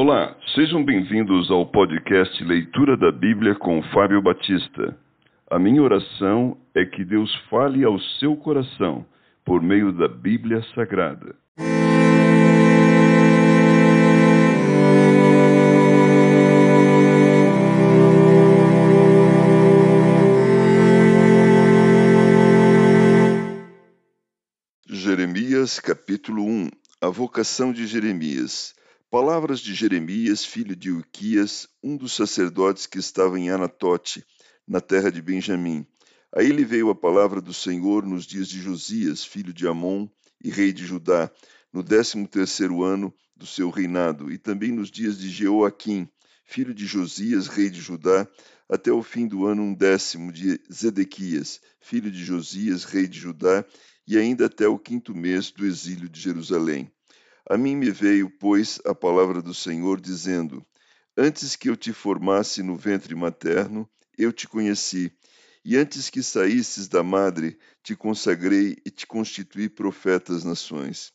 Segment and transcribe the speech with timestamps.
[0.00, 4.96] Olá, sejam bem-vindos ao podcast Leitura da Bíblia com Fábio Batista.
[5.50, 9.04] A minha oração é que Deus fale ao seu coração
[9.44, 11.34] por meio da Bíblia Sagrada.
[24.88, 26.68] Jeremias capítulo 1
[27.02, 28.77] A vocação de Jeremias
[29.10, 34.22] Palavras de Jeremias, filho de Uquias, um dos sacerdotes que estava em Anatote,
[34.66, 35.86] na terra de Benjamim.
[36.30, 40.06] A ele veio a palavra do Senhor nos dias de Josias, filho de Amon
[40.44, 41.30] e rei de Judá,
[41.72, 46.06] no décimo terceiro ano do seu reinado, e também nos dias de Jeoaquim,
[46.44, 48.28] filho de Josias, rei de Judá,
[48.68, 53.64] até o fim do ano undécimo de Zedequias, filho de Josias, rei de Judá,
[54.06, 56.92] e ainda até o quinto mês do exílio de Jerusalém.
[57.50, 60.62] A mim me veio, pois, a palavra do Senhor, dizendo:
[61.16, 65.10] Antes que eu te formasse no ventre materno, eu te conheci,
[65.64, 71.10] e antes que saísses da madre, te consagrei e te constituí profeta às nações.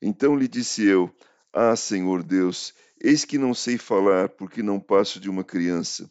[0.00, 1.12] Então lhe disse eu:
[1.52, 6.08] Ah, Senhor Deus, eis que não sei falar, porque não passo de uma criança.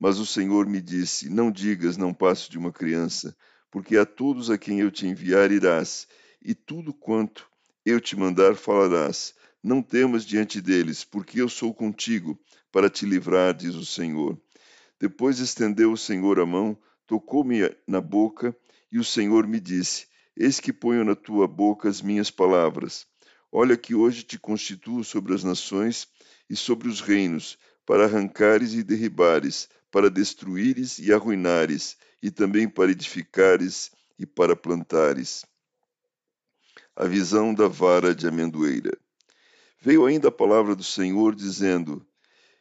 [0.00, 3.36] Mas o Senhor me disse: Não digas, não passo de uma criança,
[3.70, 6.08] porque a todos a quem eu te enviar irás,
[6.40, 7.52] e tudo quanto
[7.84, 9.34] eu te mandar falarás.
[9.62, 12.38] Não temas diante deles, porque eu sou contigo,
[12.72, 14.40] para te livrar, diz o Senhor.
[14.98, 18.56] Depois estendeu o Senhor a mão, tocou-me na boca,
[18.90, 23.06] e o Senhor me disse: Eis que ponho na tua boca as minhas palavras.
[23.52, 26.08] Olha que hoje te constituo sobre as nações
[26.48, 32.90] e sobre os reinos, para arrancares e derribares, para destruíres e arruinares, e também para
[32.90, 35.44] edificares e para plantares
[36.96, 38.96] a visão da vara de amendoeira.
[39.80, 42.06] Veio ainda a palavra do Senhor, dizendo: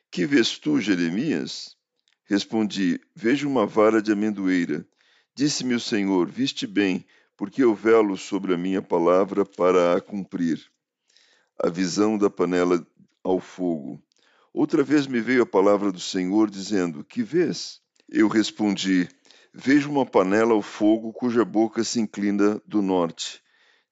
[0.09, 1.77] Que vês tu, Jeremias?
[2.25, 4.85] Respondi: Vejo uma vara de amendoeira.
[5.35, 7.05] Disse-me o Senhor: Viste bem,
[7.37, 10.65] porque eu velo sobre a minha palavra para a cumprir.
[11.61, 12.85] A visão da panela
[13.23, 14.03] ao fogo.
[14.51, 17.79] Outra vez me veio a palavra do Senhor, dizendo: Que vês?
[18.09, 19.07] Eu respondi:
[19.53, 23.42] Vejo uma panela ao fogo cuja boca se inclina do norte.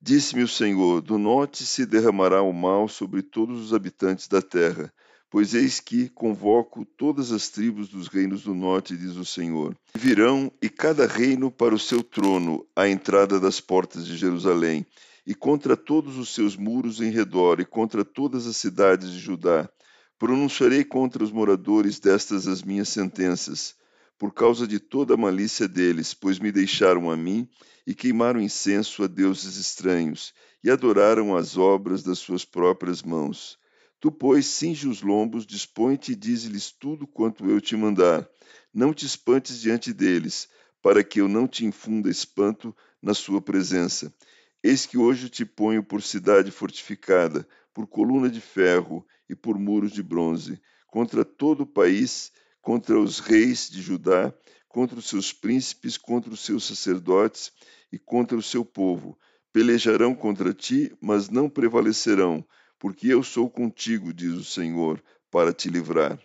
[0.04, 4.92] Disse-me o Senhor: Do norte se derramará o mal sobre todos os habitantes da terra,
[5.30, 9.78] pois eis que convoco todas as tribos dos reinos do norte, diz o Senhor.
[9.94, 14.88] Virão e cada reino para o seu trono, à entrada das portas de Jerusalém,
[15.24, 19.70] e contra todos os seus muros em redor, e contra todas as cidades de Judá.
[20.18, 23.76] Pronunciarei contra os moradores destas as minhas sentenças
[24.22, 27.50] por causa de toda a malícia deles, pois me deixaram a mim
[27.88, 30.32] e queimaram incenso a deuses estranhos
[30.64, 33.58] e adoraram as obras das suas próprias mãos.
[34.00, 38.30] Tu, pois, cinge os lombos, dispõe-te e dize-lhes tudo quanto eu te mandar.
[38.72, 40.48] Não te espantes diante deles,
[40.84, 44.14] para que eu não te infunda espanto na sua presença.
[44.62, 49.92] Eis que hoje te ponho por cidade fortificada, por coluna de ferro e por muros
[49.92, 52.32] de bronze, contra todo o país
[52.62, 54.34] contra os reis de Judá,
[54.70, 57.52] contra os seus príncipes, contra os seus sacerdotes
[57.92, 59.18] e contra o seu povo.
[59.52, 62.46] Pelejarão contra ti, mas não prevalecerão,
[62.80, 66.22] porque eu sou contigo, diz o Senhor, para te livrar.